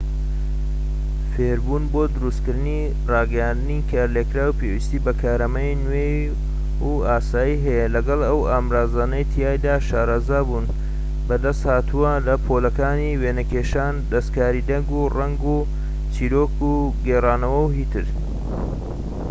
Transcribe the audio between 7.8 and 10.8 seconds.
لەگەڵ ئەو ئامرازانەی تیایدا شارەزابوون